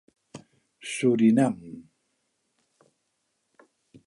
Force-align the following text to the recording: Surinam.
Surinam. 0.93 1.57